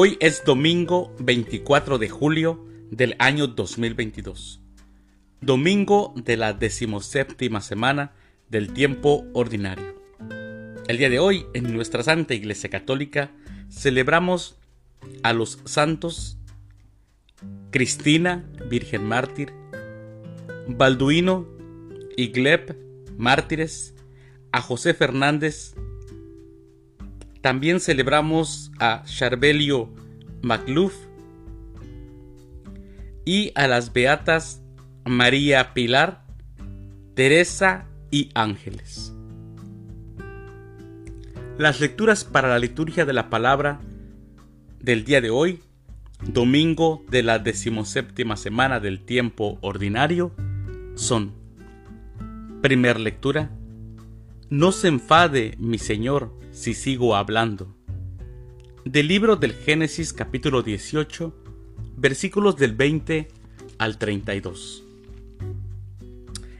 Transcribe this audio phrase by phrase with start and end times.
[0.00, 4.60] Hoy es domingo 24 de julio del año 2022.
[5.40, 8.12] Domingo de la decimoséptima semana
[8.48, 10.00] del tiempo ordinario.
[10.86, 13.32] El día de hoy, en nuestra Santa Iglesia Católica,
[13.72, 14.60] celebramos
[15.24, 16.38] a los santos
[17.72, 19.52] Cristina, Virgen Mártir,
[20.68, 21.44] Balduino
[22.16, 22.76] y Gleb,
[23.16, 23.96] mártires,
[24.52, 25.74] a José Fernández,
[27.48, 29.88] también celebramos a Charbelio
[30.42, 30.94] Macluf
[33.24, 34.60] y a las beatas
[35.06, 36.26] María Pilar,
[37.14, 39.14] Teresa y Ángeles.
[41.56, 43.80] Las lecturas para la liturgia de la palabra
[44.82, 45.60] del día de hoy,
[46.30, 50.34] domingo de la decimoséptima semana del tiempo ordinario,
[50.96, 51.32] son:
[52.60, 53.50] Primer lectura.
[54.50, 57.72] No se enfade, mi Señor, si sigo hablando.
[58.84, 61.32] Del libro del Génesis capítulo 18,
[61.96, 63.28] versículos del 20
[63.78, 64.82] al 32.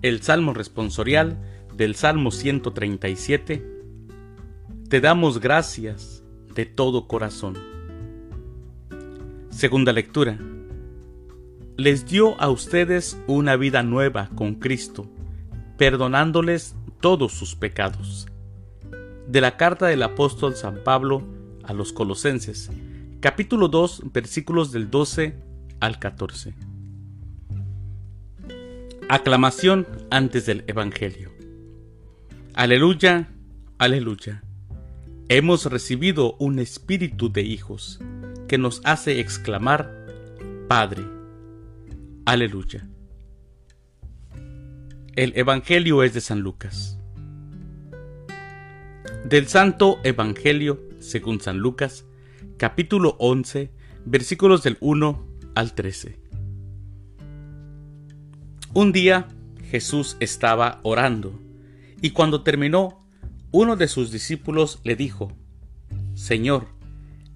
[0.00, 1.40] El Salmo responsorial
[1.76, 3.66] del Salmo 137.
[4.88, 6.22] Te damos gracias
[6.54, 7.58] de todo corazón.
[9.50, 10.38] Segunda lectura.
[11.76, 15.10] Les dio a ustedes una vida nueva con Cristo,
[15.76, 18.29] perdonándoles todos sus pecados
[19.30, 21.22] de la carta del apóstol San Pablo
[21.62, 22.68] a los Colosenses,
[23.20, 25.36] capítulo 2, versículos del 12
[25.78, 26.52] al 14.
[29.08, 31.30] Aclamación antes del Evangelio.
[32.54, 33.28] Aleluya,
[33.78, 34.42] aleluya.
[35.28, 38.00] Hemos recibido un espíritu de hijos
[38.48, 40.06] que nos hace exclamar,
[40.66, 41.04] Padre.
[42.24, 42.88] Aleluya.
[45.14, 46.99] El Evangelio es de San Lucas.
[49.28, 52.06] Del Santo Evangelio según San Lucas,
[52.56, 53.70] capítulo 11,
[54.04, 56.18] versículos del 1 al 13.
[58.72, 59.28] Un día
[59.70, 61.38] Jesús estaba orando,
[62.00, 63.06] y cuando terminó,
[63.52, 65.30] uno de sus discípulos le dijo,
[66.14, 66.66] Señor,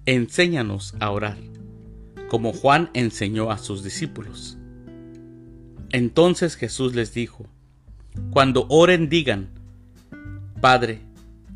[0.05, 1.37] enséñanos a orar,
[2.29, 4.57] como Juan enseñó a sus discípulos.
[5.91, 7.45] Entonces Jesús les dijo,
[8.31, 9.49] Cuando oren digan,
[10.59, 11.04] Padre,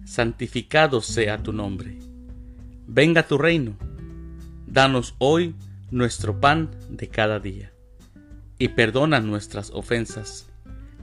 [0.10, 2.00] santificado sea tu nombre.
[2.88, 3.78] Venga tu reino.
[4.66, 5.54] Danos hoy
[5.92, 7.72] nuestro pan de cada día.
[8.58, 10.48] Y perdona nuestras ofensas,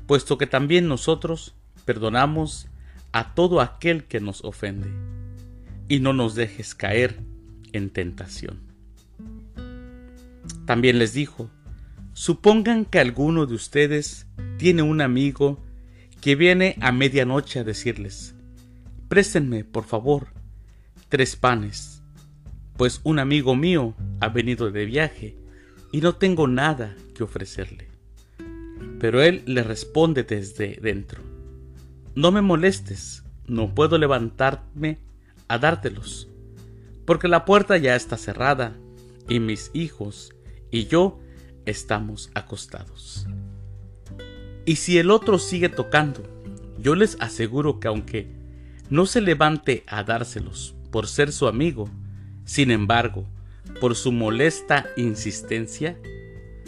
[0.08, 2.66] puesto que también nosotros perdonamos
[3.12, 4.88] a todo aquel que nos ofende.
[5.86, 7.20] Y no nos dejes caer
[7.72, 8.58] en tentación.
[10.64, 11.48] También les dijo,
[12.12, 14.26] supongan que alguno de ustedes
[14.58, 15.62] tiene un amigo
[16.20, 18.35] que viene a medianoche a decirles,
[19.08, 20.26] Préstenme, por favor,
[21.08, 22.02] tres panes,
[22.76, 25.36] pues un amigo mío ha venido de viaje
[25.92, 27.88] y no tengo nada que ofrecerle.
[28.98, 31.22] Pero él le responde desde dentro,
[32.16, 34.98] No me molestes, no puedo levantarme
[35.46, 36.28] a dártelos,
[37.04, 38.76] porque la puerta ya está cerrada
[39.28, 40.34] y mis hijos
[40.72, 41.20] y yo
[41.64, 43.28] estamos acostados.
[44.64, 46.24] Y si el otro sigue tocando,
[46.80, 48.35] yo les aseguro que aunque
[48.90, 51.88] no se levante a dárselos por ser su amigo,
[52.44, 53.26] sin embargo,
[53.80, 55.96] por su molesta insistencia,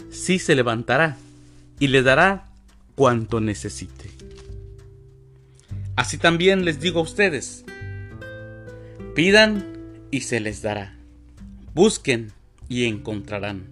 [0.09, 1.17] sí se levantará
[1.79, 2.49] y le dará
[2.95, 4.11] cuanto necesite.
[5.95, 7.65] Así también les digo a ustedes,
[9.15, 9.65] pidan
[10.11, 10.95] y se les dará,
[11.73, 12.31] busquen
[12.67, 13.65] y encontrarán,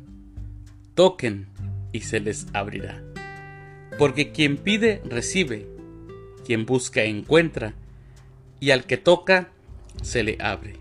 [0.93, 1.47] toquen
[1.91, 3.01] y se les abrirá.
[3.97, 5.67] Porque quien pide, recibe,
[6.45, 7.73] quien busca, encuentra,
[8.59, 9.49] y al que toca
[10.01, 10.75] se le abre.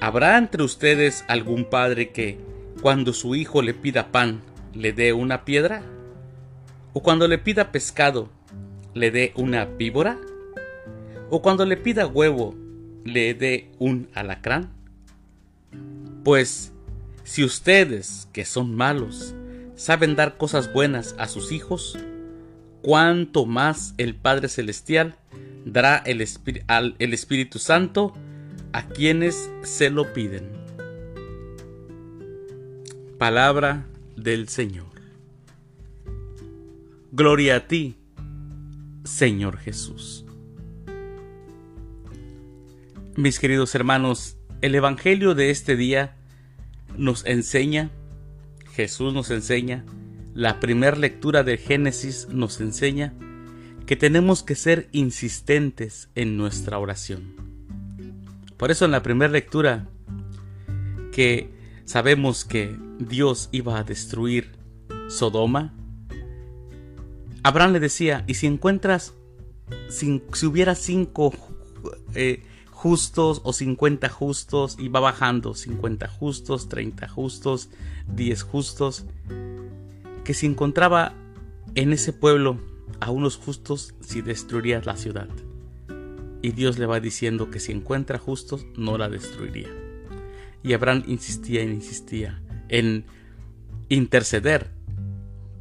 [0.00, 2.38] ¿Habrá entre ustedes algún padre que,
[2.82, 4.40] cuando su hijo le pida pan,
[4.72, 5.82] le dé una piedra?
[6.92, 8.28] ¿O cuando le pida pescado,
[8.94, 10.18] le dé una víbora?
[11.30, 12.54] ¿O cuando le pida huevo,
[13.04, 14.70] le dé un alacrán?
[16.24, 16.72] Pues,
[17.24, 19.34] si ustedes, que son malos,
[19.74, 21.98] saben dar cosas buenas a sus hijos,
[22.82, 25.16] cuánto más el Padre Celestial
[25.64, 26.24] dará el,
[26.98, 28.14] el Espíritu Santo
[28.72, 30.50] a quienes se lo piden.
[33.18, 33.86] Palabra
[34.16, 34.86] del Señor.
[37.10, 37.96] Gloria a ti,
[39.04, 40.24] Señor Jesús.
[43.16, 46.16] Mis queridos hermanos, el Evangelio de este día
[46.96, 47.90] nos enseña,
[48.74, 49.84] Jesús nos enseña,
[50.38, 53.12] la primera lectura de Génesis nos enseña
[53.86, 57.34] que tenemos que ser insistentes en nuestra oración.
[58.56, 59.88] Por eso en la primera lectura
[61.10, 61.50] que
[61.86, 64.52] sabemos que Dios iba a destruir
[65.08, 65.74] Sodoma,
[67.42, 69.14] Abraham le decía, y si encuentras,
[69.88, 71.34] si, hubiera cinco
[72.14, 77.70] eh, justos o cincuenta justos, y va bajando, cincuenta justos, treinta justos,
[78.06, 79.04] diez justos,
[80.28, 81.14] que si encontraba
[81.74, 82.60] en ese pueblo
[83.00, 85.26] a unos justos, si destruiría la ciudad.
[86.42, 89.68] Y Dios le va diciendo que si encuentra justos, no la destruiría.
[90.62, 93.06] Y Abraham insistía y insistía en
[93.88, 94.68] interceder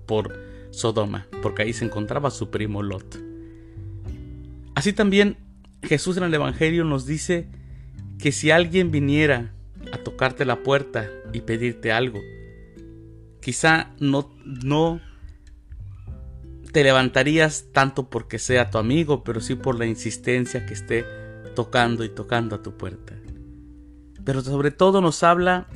[0.06, 0.38] por
[0.72, 3.24] Sodoma, porque ahí se encontraba su primo Lot.
[4.76, 5.38] Así también
[5.82, 7.48] Jesús en el Evangelio nos dice
[8.20, 9.54] que si alguien viniera
[9.94, 12.20] a tocarte la puerta y pedirte algo,
[13.48, 15.00] quizá no, no
[16.74, 21.06] te levantarías tanto porque sea tu amigo, pero sí por la insistencia que esté
[21.56, 23.14] tocando y tocando a tu puerta.
[24.26, 25.68] Pero sobre todo nos habla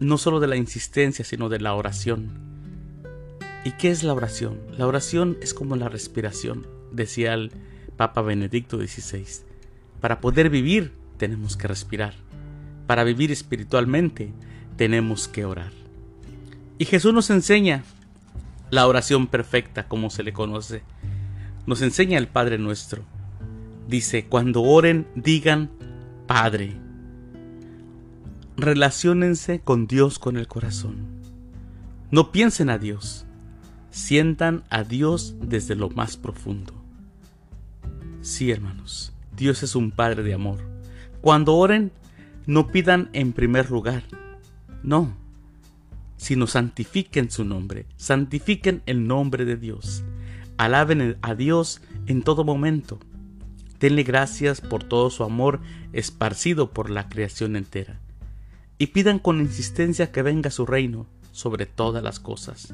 [0.00, 2.28] no solo de la insistencia, sino de la oración.
[3.64, 4.58] ¿Y qué es la oración?
[4.76, 7.52] La oración es como la respiración, decía el
[7.96, 9.44] Papa Benedicto XVI.
[10.00, 12.14] Para poder vivir tenemos que respirar.
[12.88, 14.32] Para vivir espiritualmente
[14.76, 15.81] tenemos que orar.
[16.78, 17.84] Y Jesús nos enseña
[18.70, 20.82] la oración perfecta, como se le conoce.
[21.66, 23.02] Nos enseña el Padre nuestro.
[23.86, 25.70] Dice, cuando oren, digan,
[26.26, 26.76] Padre.
[28.56, 31.06] Relaciónense con Dios con el corazón.
[32.10, 33.26] No piensen a Dios,
[33.90, 36.74] sientan a Dios desde lo más profundo.
[38.22, 40.60] Sí, hermanos, Dios es un Padre de amor.
[41.20, 41.92] Cuando oren,
[42.46, 44.02] no pidan en primer lugar,
[44.82, 45.16] no,
[46.22, 50.04] sino santifiquen su nombre, santifiquen el nombre de Dios.
[50.56, 53.00] Alaben a Dios en todo momento.
[53.80, 55.60] Denle gracias por todo su amor
[55.92, 57.98] esparcido por la creación entera.
[58.78, 62.72] Y pidan con insistencia que venga su reino sobre todas las cosas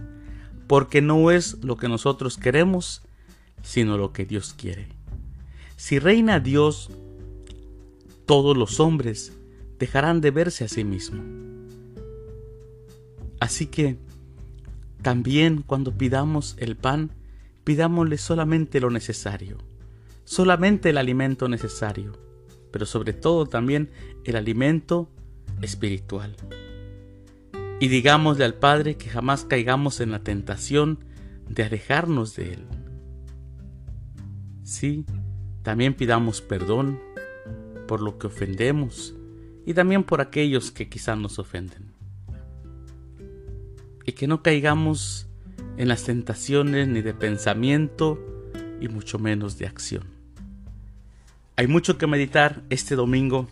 [0.68, 3.02] porque no es lo que nosotros queremos,
[3.62, 4.86] sino lo que Dios quiere.
[5.76, 6.90] Si reina Dios,
[8.26, 9.32] todos los hombres
[9.78, 11.47] dejarán de verse a sí mismos.
[13.40, 13.96] Así que
[15.02, 17.10] también cuando pidamos el pan,
[17.64, 19.58] pidámosle solamente lo necesario,
[20.24, 22.12] solamente el alimento necesario,
[22.72, 23.90] pero sobre todo también
[24.24, 25.08] el alimento
[25.62, 26.36] espiritual
[27.80, 30.98] y digámosle al Padre que jamás caigamos en la tentación
[31.48, 32.66] de alejarnos de Él.
[34.64, 35.04] Sí,
[35.62, 37.00] también pidamos perdón
[37.86, 39.14] por lo que ofendemos
[39.64, 41.92] y también por aquellos que quizás nos ofenden.
[44.08, 45.28] Y que no caigamos
[45.76, 48.18] en las tentaciones ni de pensamiento
[48.80, 50.04] y mucho menos de acción.
[51.56, 53.48] Hay mucho que meditar este domingo.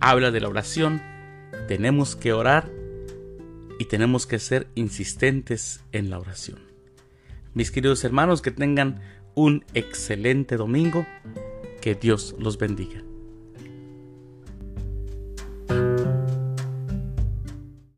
[0.00, 1.00] Habla de la oración
[1.68, 2.72] tenemos que orar
[3.78, 6.58] y tenemos que ser insistentes en la oración.
[7.54, 9.00] Mis queridos hermanos, que tengan
[9.34, 11.06] un excelente domingo.
[11.80, 13.02] Que Dios los bendiga.